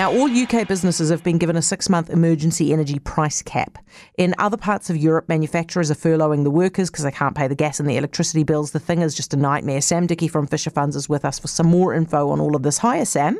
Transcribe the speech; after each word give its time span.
Now, 0.00 0.10
all 0.10 0.30
UK 0.30 0.66
businesses 0.66 1.10
have 1.10 1.22
been 1.22 1.36
given 1.36 1.56
a 1.56 1.60
six 1.60 1.90
month 1.90 2.08
emergency 2.08 2.72
energy 2.72 2.98
price 2.98 3.42
cap. 3.42 3.76
In 4.16 4.34
other 4.38 4.56
parts 4.56 4.88
of 4.88 4.96
Europe, 4.96 5.28
manufacturers 5.28 5.90
are 5.90 5.94
furloughing 5.94 6.42
the 6.42 6.50
workers 6.50 6.88
because 6.90 7.04
they 7.04 7.10
can't 7.10 7.36
pay 7.36 7.48
the 7.48 7.54
gas 7.54 7.78
and 7.78 7.86
the 7.86 7.98
electricity 7.98 8.42
bills. 8.42 8.70
The 8.70 8.80
thing 8.80 9.02
is 9.02 9.14
just 9.14 9.34
a 9.34 9.36
nightmare. 9.36 9.82
Sam 9.82 10.06
Dickie 10.06 10.26
from 10.26 10.46
Fisher 10.46 10.70
Funds 10.70 10.96
is 10.96 11.10
with 11.10 11.22
us 11.26 11.38
for 11.38 11.48
some 11.48 11.66
more 11.66 11.92
info 11.92 12.30
on 12.30 12.40
all 12.40 12.56
of 12.56 12.62
this. 12.62 12.78
Hiya, 12.78 13.04
Sam. 13.04 13.38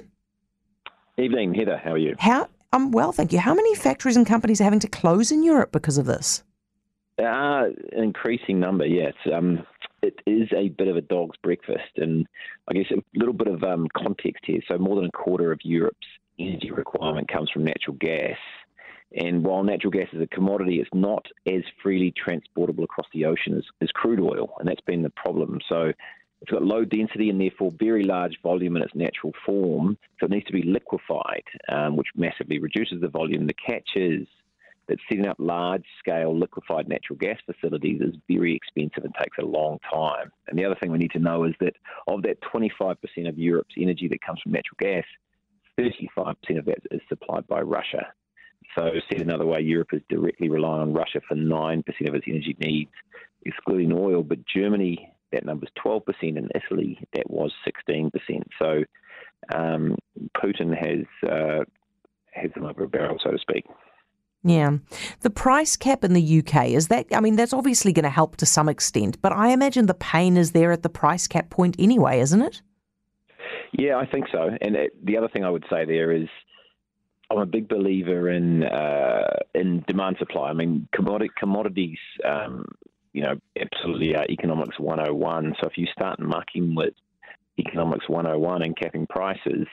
Evening, 1.17 1.55
Heather. 1.55 1.81
How 1.83 1.93
are 1.93 1.97
you? 1.97 2.15
How? 2.19 2.47
I'm 2.75 2.91
well, 2.93 3.13
thank 3.13 3.33
you. 3.33 3.39
How 3.39 3.55
many 3.55 3.75
factories 3.75 4.19
and 4.19 4.27
companies 4.27 4.61
are 4.61 4.65
having 4.65 4.81
to 4.81 4.89
close 4.89 5.33
in 5.33 5.43
Europe 5.43 5.73
because 5.73 5.97
of 5.97 6.05
this? 6.05 6.43
Uh, 7.19 7.71
an 7.93 8.05
increasing 8.05 8.61
number, 8.61 8.85
yes. 8.85 9.15
Um, 9.33 9.65
it 10.03 10.21
is 10.27 10.51
a 10.55 10.69
bit 10.69 10.89
of 10.89 10.99
a 10.99 11.01
dog's 11.01 11.39
breakfast, 11.43 11.97
and 11.97 12.27
I 12.69 12.75
guess 12.75 12.91
a 12.91 13.03
little 13.15 13.33
bit 13.33 13.49
of 13.49 13.63
um, 13.63 13.89
context 13.97 14.45
here. 14.45 14.61
So, 14.69 14.77
more 14.77 14.97
than 14.97 15.07
a 15.07 15.13
quarter 15.13 15.53
of 15.53 15.61
Europe's 15.63 16.07
energy 16.47 16.71
requirement 16.71 17.29
comes 17.29 17.51
from 17.51 17.65
natural 17.65 17.97
gas. 17.99 18.37
And 19.13 19.45
while 19.45 19.65
natural 19.65 19.91
gas 19.91 20.07
is 20.13 20.23
a 20.23 20.27
commodity, 20.27 20.81
it's 20.81 20.91
not 20.95 21.27
as 21.47 21.63
freely 21.83 22.13
transportable 22.17 22.85
across 22.85 23.09
the 23.13 23.25
ocean 23.25 23.57
as, 23.57 23.65
as 23.81 23.91
crude 23.91 24.21
oil, 24.21 24.55
and 24.59 24.69
that's 24.69 24.81
been 24.83 25.03
the 25.03 25.11
problem. 25.11 25.59
So, 25.69 25.93
it's 26.41 26.51
got 26.51 26.63
low 26.63 26.85
density 26.85 27.29
and 27.29 27.39
therefore 27.39 27.71
very 27.79 28.03
large 28.03 28.41
volume 28.43 28.77
in 28.77 28.83
its 28.83 28.95
natural 28.95 29.33
form, 29.45 29.99
so 30.19 30.27
it 30.27 30.31
needs 30.31 30.47
to 30.47 30.53
be 30.53 30.63
liquefied, 30.63 31.45
um, 31.69 31.97
which 31.97 32.09
massively 32.17 32.59
reduces 32.59 33.01
the 33.01 33.09
volume. 33.09 33.47
The 33.47 33.53
catch 33.53 33.91
is 33.95 34.27
that 34.89 34.99
setting 35.09 35.27
up 35.27 35.37
large 35.39 35.85
scale 35.99 36.37
liquefied 36.37 36.89
natural 36.89 37.19
gas 37.19 37.39
facilities 37.45 38.01
is 38.01 38.17
very 38.27 38.57
expensive 38.57 39.05
and 39.05 39.15
takes 39.15 39.39
a 39.39 39.45
long 39.45 39.79
time. 39.93 40.33
And 40.49 40.59
the 40.59 40.65
other 40.65 40.77
thing 40.81 40.91
we 40.91 40.99
need 40.99 41.13
to 41.13 41.19
know 41.19 41.45
is 41.45 41.55
that 41.61 41.77
of 42.09 42.23
that 42.23 42.41
25% 42.41 42.97
of 43.29 43.39
Europe's 43.39 43.75
energy 43.79 44.09
that 44.09 44.23
comes 44.23 44.41
from 44.41 44.53
natural 44.53 44.77
gas, 44.79 45.05
35% 45.81 46.59
of 46.59 46.65
that 46.67 46.79
is 46.91 47.01
supplied 47.09 47.47
by 47.47 47.61
Russia. 47.61 48.07
So, 48.77 48.91
said 49.11 49.21
another 49.21 49.47
way, 49.47 49.61
Europe 49.61 49.91
is 49.93 50.03
directly 50.09 50.49
relying 50.49 50.83
on 50.83 50.93
Russia 50.93 51.21
for 51.27 51.37
9% 51.37 52.09
of 52.09 52.15
its 52.15 52.27
energy 52.29 52.57
needs, 52.61 52.91
excluding 53.45 53.93
oil. 53.93 54.23
But 54.23 54.39
Germany 54.47 55.13
that 55.33 55.45
number's 55.45 55.71
12%. 55.85 56.03
and 56.23 56.51
Italy, 56.55 56.99
that 57.15 57.31
was 57.31 57.53
16%. 57.67 58.11
So 58.59 58.85
um, 59.55 59.97
Putin 60.37 60.77
has 60.77 61.31
uh, 61.31 61.65
has 62.33 62.51
them 62.55 62.65
over 62.65 62.85
a 62.85 62.89
barrel, 62.89 63.19
so 63.23 63.33
to 63.33 63.39
speak. 63.39 63.67
Yeah. 64.43 64.79
The 65.21 65.31
price 65.31 65.77
cap 65.77 66.05
in 66.05 66.15
the 66.15 66.39
UK, 66.39 66.69
is 66.69 66.89
that, 66.89 67.07
I 67.13 67.21
mean, 67.21 67.37
that's 67.37 67.53
obviously 67.53 67.93
going 67.93 68.05
to 68.05 68.11
help 68.11 68.37
to 68.37 68.47
some 68.47 68.69
extent, 68.69 69.21
but 69.21 69.33
I 69.33 69.49
imagine 69.49 69.87
the 69.87 69.95
pain 69.95 70.37
is 70.37 70.53
there 70.53 70.73
at 70.73 70.83
the 70.83 70.89
price 70.89 71.27
cap 71.27 71.51
point 71.51 71.77
anyway, 71.79 72.21
isn't 72.21 72.41
it? 72.41 72.63
Yeah, 73.73 73.97
I 73.97 74.07
think 74.07 74.27
so. 74.33 74.51
And 74.61 74.77
it, 74.77 75.05
the 75.05 75.17
other 75.17 75.29
thing 75.29 75.45
I 75.45 75.51
would 75.51 75.65
say 75.71 75.85
there 75.85 76.13
is 76.13 76.29
I'm 77.31 77.39
a 77.39 77.47
big 77.47 77.69
believer 77.69 78.31
in 78.31 78.65
uh, 78.65 79.37
in 79.55 79.85
demand 79.87 80.17
supply. 80.19 80.51
I 80.51 80.53
mean, 80.53 80.89
commodity, 80.93 81.31
commodities 81.39 81.99
um, 82.25 82.67
you 83.13 83.23
know, 83.23 83.35
absolutely 83.61 84.15
uh, 84.15 84.23
economics 84.29 84.79
101. 84.79 85.55
So 85.61 85.69
if 85.69 85.77
you 85.77 85.87
start 85.93 86.21
mucking 86.21 86.75
with 86.75 86.95
economics 87.59 88.09
101 88.09 88.63
and 88.63 88.77
capping 88.77 89.07
prices, 89.07 89.67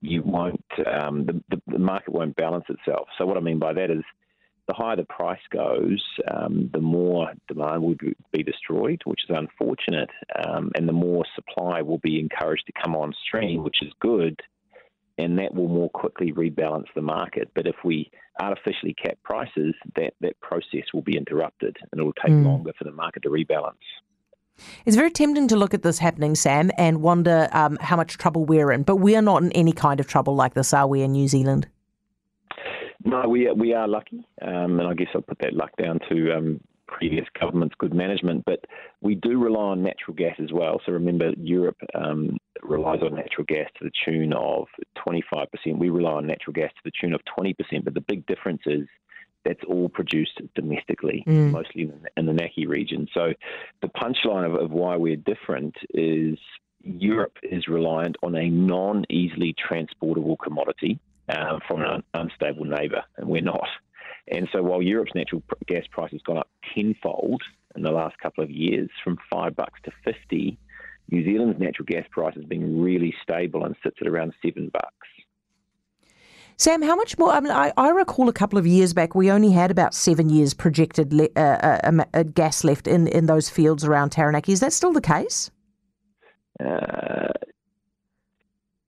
you 0.00 0.22
won't, 0.22 0.64
um, 0.86 1.24
the, 1.26 1.60
the, 1.66 1.78
market 1.78 2.12
won't 2.12 2.36
balance 2.36 2.64
itself. 2.68 3.08
So 3.16 3.26
what 3.26 3.36
I 3.36 3.40
mean 3.40 3.58
by 3.58 3.72
that 3.72 3.90
is 3.90 4.02
the 4.66 4.74
higher 4.74 4.96
the 4.96 5.04
price 5.04 5.40
goes, 5.50 6.02
um, 6.30 6.70
the 6.72 6.80
more 6.80 7.32
demand 7.48 7.82
will 7.82 7.96
be 8.32 8.42
destroyed, 8.42 9.02
which 9.04 9.20
is 9.28 9.36
unfortunate, 9.36 10.10
um, 10.46 10.72
and 10.74 10.88
the 10.88 10.92
more 10.92 11.24
supply 11.34 11.82
will 11.82 11.98
be 11.98 12.18
encouraged 12.18 12.66
to 12.66 12.72
come 12.82 12.96
on 12.96 13.12
stream, 13.26 13.62
which 13.62 13.82
is 13.82 13.92
good 14.00 14.40
and 15.18 15.38
that 15.38 15.54
will 15.54 15.68
more 15.68 15.90
quickly 15.90 16.32
rebalance 16.32 16.86
the 16.94 17.02
market. 17.02 17.50
But 17.54 17.66
if 17.66 17.76
we 17.84 18.10
artificially 18.40 18.94
cap 18.94 19.18
prices, 19.22 19.74
that, 19.96 20.14
that 20.20 20.40
process 20.40 20.92
will 20.92 21.02
be 21.02 21.16
interrupted 21.16 21.76
and 21.92 22.00
it 22.00 22.04
will 22.04 22.12
take 22.14 22.32
mm. 22.32 22.44
longer 22.44 22.72
for 22.76 22.84
the 22.84 22.92
market 22.92 23.22
to 23.22 23.30
rebalance. 23.30 23.74
It's 24.84 24.96
very 24.96 25.10
tempting 25.10 25.48
to 25.48 25.56
look 25.56 25.74
at 25.74 25.82
this 25.82 25.98
happening, 25.98 26.36
Sam, 26.36 26.70
and 26.78 27.02
wonder 27.02 27.48
um, 27.52 27.76
how 27.80 27.96
much 27.96 28.18
trouble 28.18 28.44
we're 28.44 28.70
in. 28.70 28.84
But 28.84 28.96
we 28.96 29.16
are 29.16 29.22
not 29.22 29.42
in 29.42 29.50
any 29.52 29.72
kind 29.72 29.98
of 29.98 30.06
trouble 30.06 30.36
like 30.36 30.54
this, 30.54 30.72
are 30.72 30.86
we, 30.86 31.02
in 31.02 31.12
New 31.12 31.26
Zealand? 31.26 31.66
No, 33.04 33.28
we 33.28 33.48
are, 33.48 33.54
we 33.54 33.74
are 33.74 33.86
lucky, 33.86 34.26
um, 34.40 34.80
and 34.80 34.88
I 34.88 34.94
guess 34.94 35.08
I'll 35.14 35.20
put 35.20 35.38
that 35.40 35.52
luck 35.52 35.70
down 35.76 36.00
to 36.08 36.32
um, 36.32 36.60
previous 36.86 37.26
government's 37.38 37.74
good 37.78 37.92
management, 37.92 38.44
but 38.46 38.64
we 39.02 39.14
do 39.14 39.38
rely 39.38 39.60
on 39.60 39.82
natural 39.82 40.14
gas 40.16 40.36
as 40.42 40.52
well. 40.52 40.80
So 40.86 40.92
remember, 40.92 41.32
Europe 41.36 41.76
um, 41.94 42.38
relies 42.62 43.00
on 43.02 43.14
natural 43.14 43.44
gas 43.46 43.68
to 43.78 43.84
the 43.84 43.90
tune 44.04 44.32
of 44.32 44.66
25%. 45.06 45.46
We 45.78 45.90
rely 45.90 46.12
on 46.12 46.26
natural 46.26 46.54
gas 46.54 46.70
to 46.70 46.80
the 46.84 46.92
tune 46.98 47.12
of 47.12 47.20
20%, 47.38 47.54
but 47.84 47.92
the 47.92 48.00
big 48.00 48.26
difference 48.26 48.62
is 48.66 48.86
that's 49.44 49.62
all 49.68 49.90
produced 49.90 50.40
domestically, 50.54 51.22
mm. 51.26 51.50
mostly 51.50 51.82
in 51.82 51.88
the, 51.88 52.08
in 52.16 52.26
the 52.26 52.32
Naki 52.32 52.66
region. 52.66 53.06
So 53.12 53.34
the 53.82 53.88
punchline 53.88 54.46
of, 54.46 54.54
of 54.54 54.70
why 54.70 54.96
we're 54.96 55.16
different 55.16 55.74
is 55.90 56.38
Europe 56.82 57.36
is 57.42 57.68
reliant 57.68 58.16
on 58.22 58.34
a 58.34 58.48
non 58.48 59.04
easily 59.10 59.54
transportable 59.58 60.36
commodity 60.38 60.98
uh, 61.28 61.58
from 61.66 61.82
an 61.82 62.02
unstable 62.14 62.64
neighbour, 62.64 63.02
and 63.16 63.28
we're 63.28 63.42
not. 63.42 63.68
And 64.28 64.48
so 64.52 64.62
while 64.62 64.82
Europe's 64.82 65.14
natural 65.14 65.42
gas 65.66 65.84
price 65.90 66.12
has 66.12 66.22
gone 66.22 66.38
up 66.38 66.48
tenfold 66.74 67.42
in 67.76 67.82
the 67.82 67.90
last 67.90 68.18
couple 68.18 68.42
of 68.42 68.50
years, 68.50 68.88
from 69.02 69.18
five 69.30 69.54
bucks 69.54 69.80
to 69.84 69.90
fifty, 70.04 70.58
New 71.10 71.24
Zealand's 71.24 71.60
natural 71.60 71.86
gas 71.86 72.06
price 72.10 72.34
has 72.34 72.44
been 72.44 72.80
really 72.82 73.14
stable 73.22 73.64
and 73.64 73.74
sits 73.82 73.96
at 74.00 74.06
around 74.06 74.32
seven 74.42 74.70
bucks. 74.72 75.08
Sam, 76.56 76.82
how 76.82 76.94
much 76.94 77.18
more? 77.18 77.30
I 77.30 77.40
mean, 77.40 77.52
I, 77.52 77.72
I, 77.76 77.88
recall 77.90 78.28
a 78.28 78.32
couple 78.32 78.58
of 78.60 78.66
years 78.66 78.94
back 78.94 79.14
we 79.14 79.30
only 79.30 79.50
had 79.50 79.72
about 79.72 79.92
seven 79.92 80.30
years 80.30 80.54
projected 80.54 81.12
le- 81.12 81.28
uh, 81.36 81.80
uh, 81.82 82.04
uh, 82.14 82.22
gas 82.22 82.62
left 82.62 82.86
in, 82.86 83.08
in 83.08 83.26
those 83.26 83.50
fields 83.50 83.84
around 83.84 84.10
Taranaki. 84.10 84.52
Is 84.52 84.60
that 84.60 84.72
still 84.72 84.92
the 84.92 85.00
case? 85.00 85.50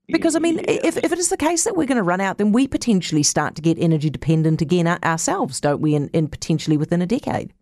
Uh, 0.09 0.12
because, 0.12 0.37
I 0.37 0.39
mean, 0.39 0.59
yeah. 0.59 0.81
if, 0.84 0.97
if 0.97 1.12
it 1.12 1.19
is 1.19 1.28
the 1.28 1.37
case 1.37 1.65
that 1.65 1.77
we're 1.77 1.87
going 1.87 1.97
to 1.97 2.03
run 2.03 2.21
out, 2.21 2.39
then 2.39 2.53
we 2.53 2.67
potentially 2.67 3.22
start 3.22 3.55
to 3.56 3.62
get 3.62 3.78
energy 3.78 4.11
dependent 4.11 4.62
again 4.62 4.87
ourselves, 4.87 5.61
don't 5.61 5.81
we, 5.81 5.94
in, 5.94 6.09
in 6.09 6.28
potentially 6.28 6.77
within 6.77 7.03
a 7.03 7.06
decade? 7.06 7.53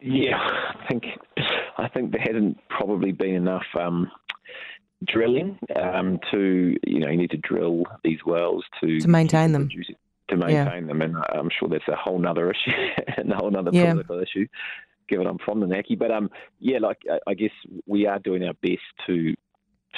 Yeah, 0.00 0.36
I 0.36 0.86
think 0.88 1.04
I 1.78 1.88
think 1.88 2.12
there 2.12 2.20
hasn't 2.20 2.58
probably 2.68 3.12
been 3.12 3.34
enough 3.34 3.66
um, 3.78 4.10
drilling 5.04 5.58
um, 5.76 6.18
to, 6.30 6.76
you 6.86 7.00
know, 7.00 7.08
you 7.10 7.16
need 7.16 7.30
to 7.30 7.36
drill 7.38 7.84
these 8.04 8.18
wells 8.24 8.64
to, 8.80 9.00
to 9.00 9.08
maintain 9.08 9.52
them. 9.52 9.68
To 10.28 10.36
maintain 10.36 10.82
yeah. 10.82 10.86
them, 10.86 11.02
and 11.02 11.16
I'm 11.32 11.48
sure 11.58 11.68
that's 11.68 11.88
a 11.88 11.96
whole 11.96 12.26
other 12.28 12.50
issue, 12.50 12.70
a 13.32 13.36
whole 13.36 13.56
other 13.56 13.70
yeah. 13.72 13.92
political 13.92 14.20
issue, 14.20 14.46
given 15.08 15.26
I'm 15.26 15.38
from 15.38 15.60
the 15.60 15.66
Naki. 15.66 15.96
But 15.96 16.10
um, 16.10 16.30
yeah, 16.60 16.78
like 16.78 16.98
I 17.26 17.34
guess 17.34 17.52
we 17.86 18.06
are 18.06 18.18
doing 18.18 18.44
our 18.44 18.54
best 18.62 18.82
to 19.06 19.34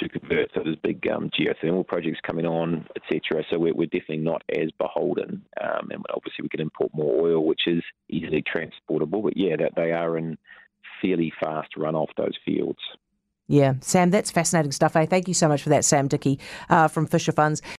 to 0.01 0.09
convert. 0.09 0.51
So 0.53 0.61
there's 0.63 0.75
big 0.77 1.07
um, 1.07 1.29
geothermal 1.29 1.87
projects 1.87 2.19
coming 2.25 2.45
on, 2.45 2.87
etc. 2.95 3.43
So 3.49 3.59
we're, 3.59 3.73
we're, 3.73 3.85
definitely 3.85 4.17
not 4.17 4.43
as 4.49 4.69
beholden, 4.77 5.43
um, 5.61 5.89
and 5.91 6.03
obviously 6.13 6.43
we 6.43 6.49
can 6.49 6.61
import 6.61 6.91
more 6.93 7.27
oil, 7.27 7.45
which 7.45 7.67
is 7.67 7.83
easily 8.09 8.41
transportable. 8.41 9.21
But 9.21 9.37
yeah, 9.37 9.55
that 9.57 9.73
they 9.75 9.91
are 9.91 10.17
in 10.17 10.37
fairly 11.01 11.31
fast 11.39 11.69
runoff 11.77 12.07
those 12.17 12.37
fields. 12.45 12.79
Yeah, 13.47 13.73
Sam, 13.81 14.11
that's 14.11 14.31
fascinating 14.31 14.71
stuff. 14.71 14.95
Eh? 14.95 15.05
Thank 15.05 15.27
you 15.27 15.33
so 15.33 15.49
much 15.49 15.61
for 15.61 15.69
that, 15.69 15.83
Sam 15.83 16.07
Dickie 16.07 16.39
uh, 16.69 16.87
from 16.87 17.05
Fisher 17.05 17.33
Funds. 17.33 17.61